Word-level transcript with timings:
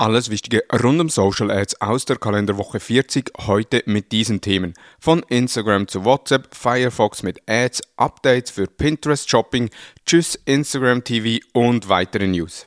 Alles 0.00 0.30
Wichtige 0.30 0.62
rund 0.80 1.00
um 1.00 1.08
Social 1.08 1.50
Ads 1.50 1.80
aus 1.80 2.04
der 2.04 2.18
Kalenderwoche 2.18 2.78
40 2.78 3.32
heute 3.48 3.82
mit 3.86 4.12
diesen 4.12 4.40
Themen. 4.40 4.74
Von 5.00 5.24
Instagram 5.28 5.88
zu 5.88 6.04
WhatsApp, 6.04 6.54
Firefox 6.54 7.24
mit 7.24 7.40
Ads, 7.48 7.82
Updates 7.96 8.52
für 8.52 8.68
Pinterest 8.68 9.28
Shopping, 9.28 9.70
Tschüss 10.06 10.36
Instagram 10.44 11.02
TV 11.02 11.44
und 11.52 11.88
weitere 11.88 12.28
News. 12.28 12.64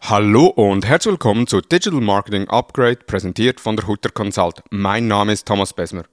Hallo 0.00 0.46
und 0.46 0.86
herzlich 0.86 1.12
willkommen 1.12 1.46
zu 1.46 1.60
Digital 1.60 2.00
Marketing 2.00 2.48
Upgrade, 2.48 3.00
präsentiert 3.06 3.60
von 3.60 3.76
der 3.76 3.86
Hutter 3.86 4.08
Consult. 4.08 4.62
Mein 4.70 5.06
Name 5.06 5.34
ist 5.34 5.46
Thomas 5.46 5.74
Besmer. 5.74 6.04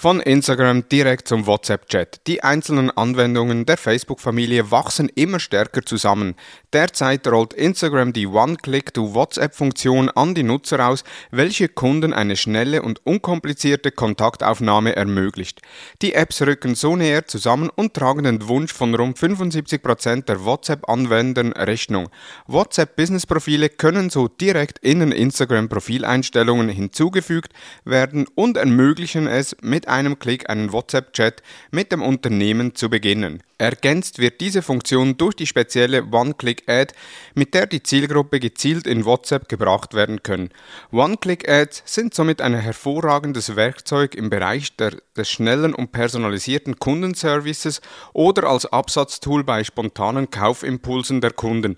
Von 0.00 0.20
Instagram 0.20 0.88
direkt 0.88 1.28
zum 1.28 1.46
WhatsApp-Chat. 1.46 2.22
Die 2.26 2.42
einzelnen 2.42 2.90
Anwendungen 2.90 3.66
der 3.66 3.76
Facebook-Familie 3.76 4.70
wachsen 4.70 5.10
immer 5.14 5.38
stärker 5.38 5.84
zusammen. 5.84 6.36
Derzeit 6.72 7.28
rollt 7.28 7.52
Instagram 7.52 8.14
die 8.14 8.26
One-Click-to-WhatsApp-Funktion 8.26 10.08
an 10.08 10.34
die 10.34 10.42
Nutzer 10.42 10.88
aus, 10.88 11.04
welche 11.30 11.68
Kunden 11.68 12.14
eine 12.14 12.36
schnelle 12.36 12.80
und 12.80 13.04
unkomplizierte 13.04 13.90
Kontaktaufnahme 13.90 14.96
ermöglicht. 14.96 15.60
Die 16.00 16.14
Apps 16.14 16.40
rücken 16.40 16.76
so 16.76 16.96
näher 16.96 17.26
zusammen 17.26 17.68
und 17.68 17.92
tragen 17.92 18.24
den 18.24 18.48
Wunsch 18.48 18.72
von 18.72 18.94
rund 18.94 19.18
75% 19.18 20.24
der 20.24 20.46
WhatsApp-Anwendern 20.46 21.52
Rechnung. 21.52 22.08
WhatsApp-Business-Profile 22.46 23.68
können 23.68 24.08
so 24.08 24.28
direkt 24.28 24.78
in 24.78 25.00
den 25.00 25.12
Instagram-Profileinstellungen 25.12 26.70
hinzugefügt 26.70 27.52
werden 27.84 28.26
und 28.34 28.56
ermöglichen 28.56 29.26
es 29.26 29.54
mit 29.60 29.89
einem 29.90 30.18
Klick 30.18 30.48
einen 30.48 30.72
WhatsApp-Chat 30.72 31.42
mit 31.70 31.92
dem 31.92 32.02
Unternehmen 32.02 32.74
zu 32.74 32.88
beginnen. 32.88 33.42
Ergänzt 33.60 34.18
wird 34.18 34.40
diese 34.40 34.62
Funktion 34.62 35.18
durch 35.18 35.34
die 35.34 35.46
spezielle 35.46 36.06
One-Click-Ad, 36.10 36.94
mit 37.34 37.52
der 37.52 37.66
die 37.66 37.82
Zielgruppe 37.82 38.40
gezielt 38.40 38.86
in 38.86 39.04
WhatsApp 39.04 39.50
gebracht 39.50 39.92
werden 39.92 40.22
können. 40.22 40.48
One-Click-Ads 40.92 41.82
sind 41.84 42.14
somit 42.14 42.40
ein 42.40 42.54
hervorragendes 42.54 43.56
Werkzeug 43.56 44.14
im 44.14 44.30
Bereich 44.30 44.76
der, 44.76 44.92
des 45.14 45.30
schnellen 45.30 45.74
und 45.74 45.92
personalisierten 45.92 46.78
Kundenservices 46.78 47.82
oder 48.14 48.44
als 48.44 48.64
Absatztool 48.64 49.44
bei 49.44 49.62
spontanen 49.62 50.30
Kaufimpulsen 50.30 51.20
der 51.20 51.32
Kunden. 51.32 51.76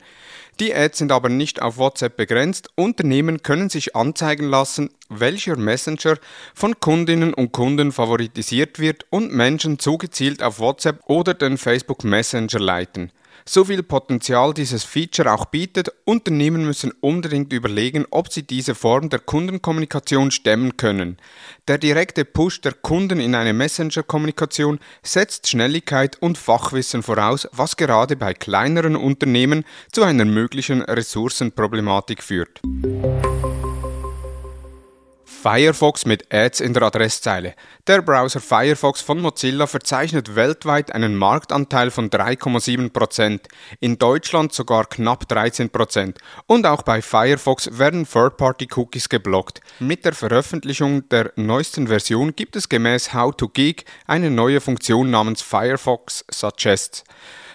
Die 0.61 0.75
Ads 0.75 0.99
sind 0.99 1.13
aber 1.13 1.29
nicht 1.29 1.63
auf 1.63 1.79
WhatsApp 1.79 2.17
begrenzt. 2.17 2.69
Unternehmen 2.77 3.43
können 3.43 3.71
sich 3.71 3.97
anzeigen 3.97 4.49
lassen, 4.49 4.91
welcher 5.09 5.57
Messenger 5.57 6.19
von 6.55 6.79
Kundinnen 6.79 7.35
und 7.35 7.53
Kunden 7.53 7.91
favoritisiert 7.91 8.79
wird 8.79 9.07
und 9.11 9.33
Menschen 9.33 9.79
zugezielt 9.79 10.43
auf 10.43 10.61
WhatsApp 10.61 11.01
oder 11.07 11.35
den 11.35 11.59
Facebook 11.59 11.72
Messenger 12.05 12.59
leiten 12.59 13.13
so 13.45 13.65
viel 13.65 13.83
Potenzial 13.83 14.55
dieses 14.55 14.85
Feature 14.85 15.33
auch 15.33 15.47
bietet, 15.47 15.93
Unternehmen 16.05 16.65
müssen 16.65 16.93
unbedingt 17.01 17.53
überlegen, 17.53 18.07
ob 18.11 18.33
sie 18.33 18.43
diese 18.45 18.75
Form 18.75 19.09
der 19.09 19.19
Kundenkommunikation 19.19 20.31
stemmen 20.31 20.77
können. 20.77 21.17
Der 21.69 21.79
direkte 21.79 22.25
Push 22.25 22.61
der 22.61 22.73
Kunden 22.73 23.21
in 23.21 23.35
eine 23.35 23.53
Messenger-Kommunikation 23.53 24.79
setzt 25.03 25.49
Schnelligkeit 25.49 26.21
und 26.21 26.39
Fachwissen 26.39 27.03
voraus, 27.03 27.49
was 27.53 27.77
gerade 27.77 28.17
bei 28.17 28.35
kleineren 28.35 28.97
Unternehmen 28.97 29.65
zu 29.91 30.03
einer 30.03 30.25
möglichen 30.25 30.83
Ressourcenproblematik 30.83 32.23
führt. 32.23 32.61
Firefox 35.43 36.07
mit 36.07 36.33
Ads 36.33 36.61
in 36.61 36.73
der 36.73 36.85
Adresszeile. 36.85 37.57
Der 37.89 38.01
Browser 38.01 38.39
Firefox 38.39 39.01
von 39.01 39.21
Mozilla 39.21 39.67
verzeichnet 39.67 40.37
weltweit 40.37 40.95
einen 40.95 41.17
Marktanteil 41.17 41.91
von 41.91 42.11
3,7%, 42.11 43.41
in 43.81 43.99
Deutschland 43.99 44.53
sogar 44.53 44.87
knapp 44.87 45.25
13%. 45.25 46.15
Und 46.47 46.65
auch 46.65 46.83
bei 46.83 47.03
Firefox 47.03 47.77
werden 47.77 48.07
Third-Party-Cookies 48.09 49.09
geblockt. 49.09 49.61
Mit 49.81 50.05
der 50.05 50.13
Veröffentlichung 50.13 51.09
der 51.09 51.33
neuesten 51.35 51.89
Version 51.89 52.37
gibt 52.37 52.55
es 52.55 52.69
gemäß 52.69 53.13
How 53.13 53.35
to 53.35 53.49
Geek 53.49 53.85
eine 54.07 54.31
neue 54.31 54.61
Funktion 54.61 55.11
namens 55.11 55.43
Firefox 55.43 56.25
Suggests. 56.31 57.03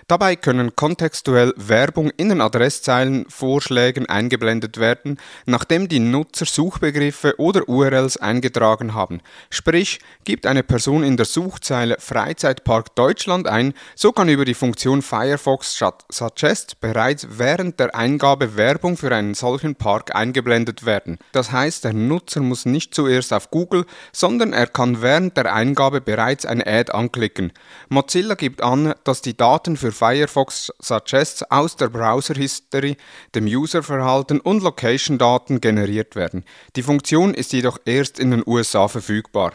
Dabei 0.09 0.37
können 0.37 0.73
kontextuell 0.73 1.53
Werbung 1.57 2.11
in 2.15 2.29
den 2.29 2.39
Adresszeilenvorschlägen 2.39 4.05
eingeblendet 4.05 4.77
werden, 4.77 5.19
nachdem 5.45 5.89
die 5.89 5.99
Nutzer 5.99 6.45
Suchbegriffe 6.45 7.35
oder 7.39 7.67
URLs 7.67 8.15
eingetragen 8.15 8.93
haben. 8.93 9.19
Sprich, 9.49 9.99
gibt 10.23 10.45
eine 10.45 10.63
Person 10.63 11.03
in 11.03 11.17
der 11.17 11.25
Suchzeile 11.25 11.97
Freizeitpark 11.99 12.95
Deutschland 12.95 13.49
ein, 13.49 13.73
so 13.95 14.13
kann 14.13 14.29
über 14.29 14.45
die 14.45 14.53
Funktion 14.53 15.01
Firefox 15.01 15.77
Suggest 16.09 16.79
bereits 16.79 17.27
während 17.31 17.77
der 17.77 17.93
Eingabe 17.93 18.55
Werbung 18.55 18.95
für 18.95 19.13
einen 19.13 19.33
solchen 19.33 19.75
Park 19.75 20.15
eingeblendet 20.15 20.85
werden. 20.85 21.17
Das 21.33 21.51
heißt, 21.51 21.83
der 21.83 21.91
Nutzer 21.91 22.39
muss 22.39 22.65
nicht 22.65 22.95
zuerst 22.95 23.33
auf 23.33 23.51
Google, 23.51 23.85
sondern 24.13 24.53
er 24.53 24.67
kann 24.67 25.01
während 25.01 25.35
der 25.35 25.53
Eingabe 25.53 25.99
bereits 25.99 26.45
eine 26.45 26.65
Ad 26.65 26.93
anklicken. 26.93 27.51
Mozilla 27.89 28.35
gibt 28.35 28.63
an, 28.63 28.93
dass 29.03 29.21
die 29.21 29.35
Daten 29.35 29.75
für 29.75 29.96
Firefox 29.97 30.71
Suggests 30.79 31.43
aus 31.49 31.75
der 31.75 31.89
Browser-History, 31.89 32.97
dem 33.33 33.45
Userverhalten 33.45 34.39
und 34.39 34.61
Location-Daten 34.61 35.59
generiert 35.59 36.15
werden. 36.15 36.45
Die 36.75 36.83
Funktion 36.83 37.33
ist 37.33 37.51
jedoch 37.51 37.79
erst 37.85 38.19
in 38.19 38.29
den 38.29 38.43
USA 38.45 38.87
verfügbar. 38.87 39.53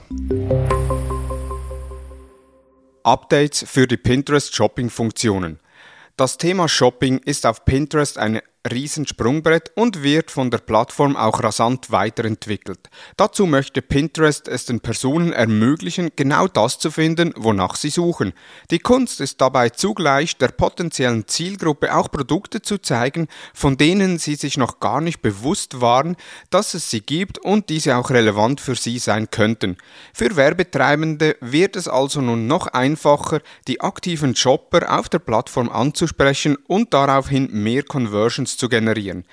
Updates 3.04 3.64
für 3.68 3.86
die 3.86 3.96
Pinterest 3.96 4.54
Shopping-Funktionen. 4.54 5.60
Das 6.16 6.38
Thema 6.38 6.68
Shopping 6.68 7.18
ist 7.18 7.46
auf 7.46 7.64
Pinterest 7.64 8.18
eine 8.18 8.42
Riesensprungbrett 8.70 9.72
und 9.74 10.02
wird 10.02 10.30
von 10.30 10.50
der 10.50 10.58
Plattform 10.58 11.16
auch 11.16 11.42
rasant 11.42 11.90
weiterentwickelt. 11.90 12.90
Dazu 13.16 13.46
möchte 13.46 13.82
Pinterest 13.82 14.46
es 14.46 14.66
den 14.66 14.80
Personen 14.80 15.32
ermöglichen, 15.32 16.10
genau 16.14 16.46
das 16.46 16.78
zu 16.78 16.90
finden, 16.90 17.32
wonach 17.36 17.74
sie 17.74 17.90
suchen. 17.90 18.32
Die 18.70 18.78
Kunst 18.78 19.20
ist 19.20 19.40
dabei 19.40 19.70
zugleich 19.70 20.36
der 20.38 20.48
potenziellen 20.48 21.26
Zielgruppe 21.26 21.94
auch 21.94 22.10
Produkte 22.10 22.62
zu 22.62 22.78
zeigen, 22.78 23.26
von 23.52 23.76
denen 23.76 24.18
sie 24.18 24.36
sich 24.36 24.56
noch 24.56 24.78
gar 24.78 25.00
nicht 25.00 25.22
bewusst 25.22 25.80
waren, 25.80 26.16
dass 26.50 26.74
es 26.74 26.88
sie 26.88 27.00
gibt 27.00 27.38
und 27.38 27.68
diese 27.68 27.96
auch 27.96 28.10
relevant 28.10 28.60
für 28.60 28.76
sie 28.76 28.98
sein 28.98 29.30
könnten. 29.30 29.76
Für 30.14 30.36
Werbetreibende 30.36 31.36
wird 31.40 31.74
es 31.74 31.88
also 31.88 32.20
nun 32.20 32.46
noch 32.46 32.68
einfacher, 32.68 33.40
die 33.66 33.80
aktiven 33.80 34.36
Shopper 34.36 34.98
auf 34.98 35.08
der 35.08 35.18
Plattform 35.18 35.68
anzusprechen 35.68 36.56
und 36.68 36.94
daraufhin 36.94 37.48
mehr 37.50 37.82
Conversions 37.82 38.51
zu 38.56 38.68
generieren. 38.68 39.24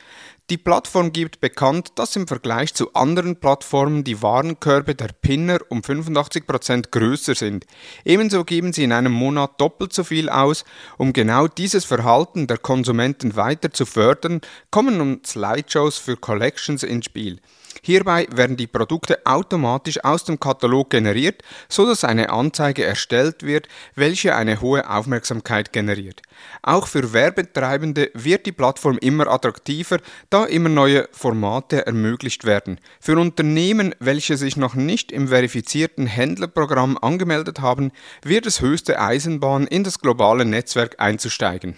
Die 0.50 0.58
Plattform 0.58 1.14
gibt 1.14 1.42
bekannt, 1.42 1.92
dass 1.96 2.16
im 2.16 2.28
Vergleich 2.28 2.74
zu 2.74 2.94
anderen 2.96 3.36
Plattformen 3.36 4.04
die 4.04 4.24
Warenkörbe 4.24 4.96
der 4.96 5.10
Pinner 5.22 5.60
um 5.70 5.82
85% 5.82 6.90
größer 6.90 7.36
sind. 7.36 7.68
Ebenso 8.04 8.44
geben 8.44 8.74
sie 8.74 8.84
in 8.84 8.92
einem 8.92 9.12
Monat 9.12 9.62
doppelt 9.62 9.94
so 9.94 10.04
viel 10.04 10.28
aus. 10.28 10.66
Um 10.98 11.14
genau 11.14 11.48
dieses 11.48 11.86
Verhalten 11.86 12.48
der 12.48 12.58
Konsumenten 12.58 13.36
weiter 13.36 13.72
zu 13.72 13.86
fördern, 13.86 14.42
kommen 14.72 14.98
nun 14.98 15.22
Slideshows 15.24 16.00
für 16.00 16.18
Collections 16.18 16.82
ins 16.82 17.06
Spiel. 17.06 17.40
Hierbei 17.82 18.28
werden 18.32 18.58
die 18.58 18.68
Produkte 18.68 19.20
automatisch 19.26 20.04
aus 20.04 20.24
dem 20.24 20.40
Katalog 20.40 20.90
generiert, 20.90 21.44
so 21.68 21.86
dass 21.86 22.04
eine 22.04 22.30
Anzeige 22.30 22.84
erstellt 22.84 23.44
wird, 23.44 23.68
welche 23.96 24.36
eine 24.36 24.62
hohe 24.62 24.90
Aufmerksamkeit 24.90 25.74
generiert. 25.74 26.22
Auch 26.62 26.88
für 26.88 27.14
Werbetreibende 27.14 28.12
wird 28.14 28.46
die 28.46 28.52
Plattform 28.52 28.98
immer 29.00 29.28
attraktiver, 29.28 29.98
da 30.30 30.46
immer 30.46 30.70
neue 30.70 31.08
Formate 31.12 31.86
ermöglicht 31.86 32.46
werden. 32.46 32.80
Für 33.00 33.18
Unternehmen, 33.18 33.96
welche 34.00 34.38
sich 34.38 34.58
noch 34.58 34.76
nicht 34.76 35.12
im 35.12 35.30
verifizierten 35.30 36.08
Händlerprogramm 36.08 36.98
angemeldet 36.98 37.60
haben, 37.60 37.92
wird 38.24 38.46
es 38.46 38.62
höchste 38.62 39.00
Eisenbahn 39.00 39.68
in 39.68 39.84
das 39.84 40.00
globale 40.00 40.46
Netzwerk 40.46 40.96
einzusteigen. 41.00 41.76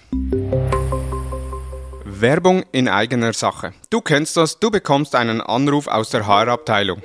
Werbung 2.21 2.63
in 2.71 2.87
eigener 2.87 3.33
Sache. 3.33 3.73
Du 3.89 4.01
kennst 4.01 4.37
das, 4.37 4.59
du 4.59 4.69
bekommst 4.69 5.15
einen 5.15 5.41
Anruf 5.41 5.87
aus 5.87 6.11
der 6.11 6.27
HR-Abteilung. 6.27 7.01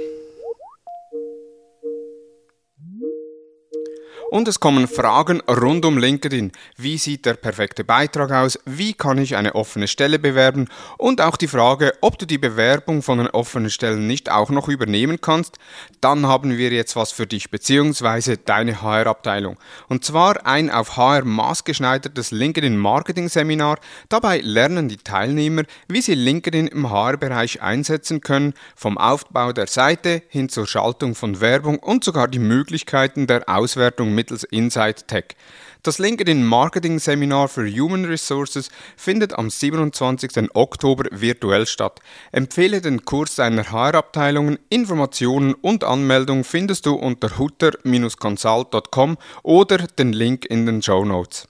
Und 4.29 4.49
es 4.49 4.59
kommen 4.59 4.89
Fragen 4.89 5.41
rund 5.43 5.85
um 5.85 5.99
LinkedIn. 5.99 6.51
Wie 6.77 6.99
sieht 6.99 7.27
der 7.27 7.35
perfekte 7.35 7.85
Beitrag 7.85 8.33
aus? 8.33 8.59
Wie 8.65 8.93
kann 8.93 9.19
ich 9.19 9.37
eine 9.37 9.55
offene 9.55 9.87
Stelle 9.87 10.19
bewerben? 10.19 10.69
Und 10.99 11.21
auch 11.21 11.37
die 11.37 11.47
Frage, 11.47 11.93
ob 12.01 12.19
du 12.19 12.27
die 12.27 12.39
Bewerbung 12.39 13.03
von 13.03 13.19
den 13.19 13.29
offenen 13.29 13.71
Stellen 13.71 14.09
nicht 14.09 14.31
auch 14.31 14.51
noch 14.51 14.69
übernehmen 14.69 15.21
kannst. 15.21 15.59
Dann 16.01 16.27
haben 16.27 16.59
wir 16.59 16.71
jetzt 16.71 16.97
was 16.97 17.13
für 17.13 17.29
dich 17.29 17.51
bzw. 17.51 18.37
deine 18.45 18.83
HR-Abteilung. 18.83 19.59
Und 19.89 20.05
zwar 20.05 20.45
ein 20.45 20.71
auf 20.71 20.97
HR 20.97 21.25
maßgeschneidertes 21.25 22.33
LinkedIn 22.33 22.77
Marketing 22.77 23.29
Seminar. 23.29 23.79
Dabei 24.09 24.41
lernen 24.41 24.89
die 24.89 24.97
Teilnehmer, 24.97 25.63
wie 25.87 26.03
sie 26.03 26.15
LinkedIn 26.15 26.67
im 26.67 26.91
HR-Bereich 26.91 27.63
einsetzen 27.63 28.21
können, 28.21 28.55
vom 28.75 28.99
Aufbau 28.99 29.53
der 29.53 29.69
Seite 29.69 30.23
hin 30.29 30.49
zur 30.49 30.67
Schaltung 30.67 31.15
von 31.15 31.41
Werbung 31.41 31.79
und 31.79 32.03
sogar 32.03 32.27
die 32.27 32.41
Möglichkeiten 32.41 33.29
der 33.29 33.49
Auswertung 33.49 34.16
mittels 34.17 34.43
Insight 34.43 35.07
Tech. 35.07 35.37
Das 35.85 36.01
LinkedIn 36.01 36.45
Marketing 36.45 36.99
Seminar 36.99 37.47
für 37.47 37.71
Human 37.71 38.07
Resources 38.07 38.71
findet 38.97 39.39
am 39.39 39.51
27. 39.51 40.51
Oktober 40.55 41.05
virtuell 41.13 41.65
statt. 41.65 42.01
Empfehle 42.33 42.81
den 42.81 43.05
Kurs 43.05 43.37
deiner 43.37 43.71
HR-Abteilungen. 43.71 44.59
Informationen 44.69 45.55
und 45.55 45.85
Anmeldung 45.85 46.43
findest 46.43 46.87
du 46.87 46.95
unter 46.95 47.39
hutter-consult.com 47.39 49.17
oder 49.45 49.79
den 49.79 50.13
Link 50.13 50.45
in 50.47 50.67
den 50.67 50.83
Show 50.83 51.05
Notes. 51.05 51.47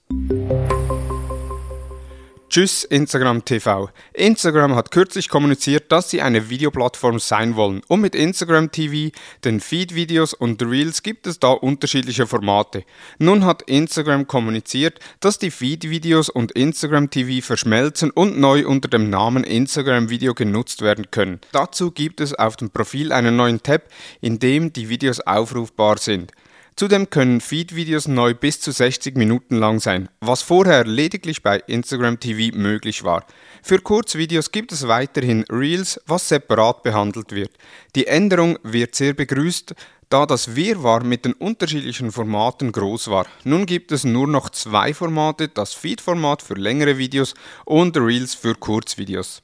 Tschüss 2.57 2.85
Instagram 2.85 3.45
TV. 3.45 3.91
Instagram 4.15 4.77
hat 4.77 4.91
kürzlich 4.91 5.29
kommuniziert, 5.29 5.93
dass 5.93 6.09
sie 6.09 6.23
eine 6.23 6.49
Videoplattform 6.49 7.19
sein 7.19 7.55
wollen. 7.55 7.83
Und 7.87 8.01
mit 8.01 8.15
Instagram 8.15 8.73
TV, 8.73 9.15
den 9.45 9.61
Feed-Videos 9.61 10.33
und 10.33 10.63
Reels 10.63 11.03
gibt 11.03 11.27
es 11.27 11.39
da 11.39 11.49
unterschiedliche 11.49 12.27
Formate. 12.27 12.85
Nun 13.19 13.45
hat 13.45 13.61
Instagram 13.67 14.27
kommuniziert, 14.27 15.01
dass 15.21 15.39
die 15.39 15.51
Feed-Videos 15.51 16.31
und 16.31 16.53
Instagram 16.53 17.11
TV 17.11 17.45
verschmelzen 17.45 18.11
und 18.11 18.39
neu 18.39 18.67
unter 18.67 18.89
dem 18.89 19.11
Namen 19.11 19.45
Instagram 19.45 20.09
Video 20.09 20.33
genutzt 20.33 20.81
werden 20.81 21.11
können. 21.11 21.43
Dazu 21.53 21.91
gibt 21.91 22.23
es 22.23 22.33
auf 22.33 22.57
dem 22.57 22.71
Profil 22.71 23.13
einen 23.13 23.37
neuen 23.37 23.63
Tab, 23.63 23.83
in 24.23 24.39
dem 24.39 24.73
die 24.73 24.89
Videos 24.89 25.21
aufrufbar 25.21 25.99
sind. 25.99 26.33
Zudem 26.79 27.09
können 27.09 27.41
Feed-Videos 27.41 28.07
neu 28.07 28.35
bis 28.35 28.61
zu 28.61 28.71
60 28.71 29.17
Minuten 29.17 29.57
lang 29.57 29.81
sein, 29.81 30.11
was 30.21 30.43
vorher 30.43 30.85
lediglich 30.85 31.43
bei 31.43 31.57
Instagram 31.67 32.21
TV 32.21 32.55
möglich 32.55 33.03
war. 33.03 33.25
Für 33.63 33.79
Kurzvideos 33.79 34.53
gibt 34.53 34.73
es 34.73 34.87
weiterhin 34.87 35.47
Reels, 35.51 35.99
was 36.07 36.29
separat 36.29 36.83
behandelt 36.83 37.33
wird. 37.33 37.53
Die 37.95 38.07
Änderung 38.07 38.59
wird 38.63 38.95
sehr 38.95 39.15
begrüßt, 39.15 39.75
da 40.11 40.27
das 40.27 40.55
Wirrwarr 40.55 41.03
mit 41.03 41.25
den 41.25 41.33
unterschiedlichen 41.33 42.13
Formaten 42.13 42.73
groß 42.73 43.09
war. 43.09 43.27
Nun 43.45 43.65
gibt 43.65 43.91
es 43.91 44.05
nur 44.05 44.29
noch 44.29 44.51
zwei 44.51 44.93
Formate, 44.93 45.49
das 45.49 45.73
Feed-Format 45.73 46.43
für 46.43 46.55
längere 46.55 46.99
Videos 46.99 47.33
und 47.65 47.97
Reels 47.97 48.35
für 48.35 48.55
Kurzvideos. 48.55 49.43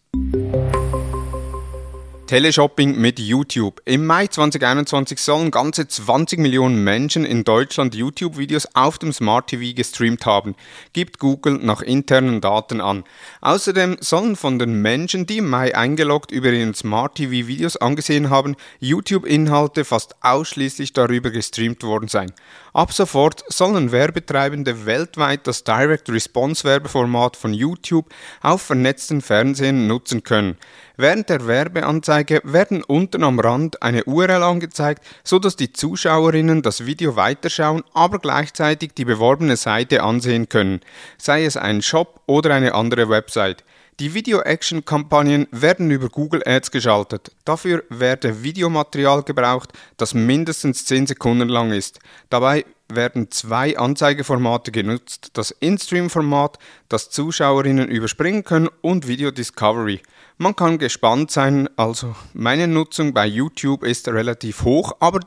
Teleshopping 2.32 2.98
mit 2.98 3.18
YouTube. 3.18 3.82
Im 3.84 4.06
Mai 4.06 4.26
2021 4.26 5.20
sollen 5.20 5.50
ganze 5.50 5.86
20 5.86 6.38
Millionen 6.38 6.82
Menschen 6.82 7.26
in 7.26 7.44
Deutschland 7.44 7.94
YouTube-Videos 7.94 8.68
auf 8.72 8.96
dem 8.96 9.12
Smart 9.12 9.48
TV 9.48 9.76
gestreamt 9.76 10.24
haben, 10.24 10.54
gibt 10.94 11.18
Google 11.18 11.58
nach 11.60 11.82
internen 11.82 12.40
Daten 12.40 12.80
an. 12.80 13.04
Außerdem 13.42 13.98
sollen 14.00 14.36
von 14.36 14.58
den 14.58 14.80
Menschen, 14.80 15.26
die 15.26 15.36
im 15.36 15.50
Mai 15.50 15.76
eingeloggt 15.76 16.30
über 16.30 16.50
ihren 16.50 16.72
Smart 16.72 17.16
TV 17.16 17.46
Videos 17.48 17.76
angesehen 17.76 18.30
haben, 18.30 18.56
YouTube-Inhalte 18.80 19.84
fast 19.84 20.14
ausschließlich 20.22 20.94
darüber 20.94 21.30
gestreamt 21.30 21.82
worden 21.82 22.08
sein. 22.08 22.32
Ab 22.74 22.90
sofort 22.90 23.44
sollen 23.48 23.92
Werbetreibende 23.92 24.86
weltweit 24.86 25.46
das 25.46 25.62
Direct 25.62 26.08
Response 26.08 26.64
Werbeformat 26.64 27.36
von 27.36 27.52
YouTube 27.52 28.06
auf 28.40 28.62
vernetzten 28.62 29.20
Fernsehen 29.20 29.86
nutzen 29.86 30.22
können. 30.22 30.56
Während 30.96 31.28
der 31.28 31.46
Werbeanzeige 31.46 32.40
werden 32.44 32.82
unten 32.82 33.24
am 33.24 33.40
Rand 33.40 33.82
eine 33.82 34.04
URL 34.04 34.42
angezeigt, 34.42 35.04
so 35.22 35.38
dass 35.38 35.56
die 35.56 35.74
Zuschauerinnen 35.74 36.62
das 36.62 36.86
Video 36.86 37.14
weiterschauen, 37.14 37.82
aber 37.92 38.18
gleichzeitig 38.18 38.92
die 38.94 39.04
beworbene 39.04 39.58
Seite 39.58 40.02
ansehen 40.02 40.48
können, 40.48 40.80
sei 41.18 41.44
es 41.44 41.58
ein 41.58 41.82
Shop 41.82 42.22
oder 42.24 42.54
eine 42.54 42.74
andere 42.74 43.10
Website. 43.10 43.64
Die 44.00 44.14
Video-Action-Kampagnen 44.14 45.46
werden 45.50 45.90
über 45.90 46.08
Google 46.08 46.42
Ads 46.46 46.70
geschaltet. 46.70 47.30
Dafür 47.44 47.84
werde 47.90 48.42
Videomaterial 48.42 49.22
gebraucht, 49.22 49.70
das 49.98 50.14
mindestens 50.14 50.86
10 50.86 51.08
Sekunden 51.08 51.50
lang 51.50 51.72
ist. 51.72 51.98
Dabei 52.30 52.64
werden 52.88 53.30
zwei 53.30 53.76
Anzeigeformate 53.76 54.72
genutzt, 54.72 55.30
das 55.34 55.50
In-Stream-Format, 55.50 56.58
das 56.88 57.10
Zuschauerinnen 57.10 57.88
überspringen 57.88 58.44
können, 58.44 58.68
und 58.80 59.08
Video 59.08 59.30
Discovery. 59.30 60.00
Man 60.38 60.56
kann 60.56 60.78
gespannt 60.78 61.30
sein, 61.30 61.68
also 61.76 62.14
meine 62.32 62.68
Nutzung 62.68 63.12
bei 63.12 63.26
YouTube 63.26 63.84
ist 63.84 64.08
relativ 64.08 64.64
hoch, 64.64 64.96
aber 65.00 65.20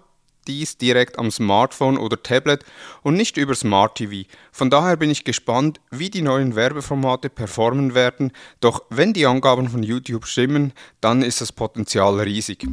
dies 0.47 0.77
direkt 0.77 1.19
am 1.19 1.31
Smartphone 1.31 1.97
oder 1.97 2.21
Tablet 2.21 2.63
und 3.03 3.15
nicht 3.15 3.37
über 3.37 3.55
Smart 3.55 3.95
TV. 3.95 4.27
Von 4.51 4.69
daher 4.69 4.97
bin 4.97 5.09
ich 5.09 5.23
gespannt, 5.23 5.79
wie 5.91 6.09
die 6.09 6.21
neuen 6.21 6.55
Werbeformate 6.55 7.29
performen 7.29 7.95
werden, 7.95 8.31
doch 8.61 8.83
wenn 8.89 9.13
die 9.13 9.25
Angaben 9.25 9.69
von 9.69 9.83
YouTube 9.83 10.25
stimmen, 10.25 10.73
dann 11.01 11.21
ist 11.21 11.41
das 11.41 11.51
Potenzial 11.51 12.19
riesig. 12.19 12.67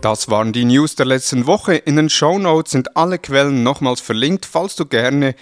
Das 0.00 0.30
waren 0.30 0.54
die 0.54 0.64
News 0.64 0.94
der 0.94 1.04
letzten 1.04 1.46
Woche. 1.46 1.74
In 1.74 1.96
den 1.96 2.08
Show 2.08 2.38
Notes 2.38 2.72
sind 2.72 2.96
alle 2.96 3.18
Quellen 3.18 3.62
nochmals 3.62 4.00
verlinkt, 4.00 4.46
falls 4.46 4.74
du 4.74 4.86
gerne 4.86 5.34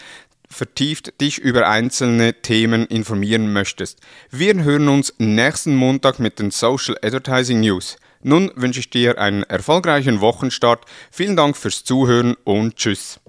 vertieft 0.48 1.20
dich 1.20 1.38
über 1.38 1.68
einzelne 1.68 2.34
Themen 2.34 2.86
informieren 2.86 3.52
möchtest. 3.52 4.00
Wir 4.30 4.54
hören 4.62 4.88
uns 4.88 5.14
nächsten 5.18 5.76
Montag 5.76 6.18
mit 6.18 6.38
den 6.38 6.50
Social 6.50 6.96
Advertising 7.02 7.60
News. 7.60 7.96
Nun 8.22 8.50
wünsche 8.56 8.80
ich 8.80 8.90
dir 8.90 9.18
einen 9.18 9.44
erfolgreichen 9.44 10.20
Wochenstart. 10.20 10.84
Vielen 11.10 11.36
Dank 11.36 11.56
fürs 11.56 11.84
Zuhören 11.84 12.34
und 12.44 12.76
Tschüss. 12.76 13.20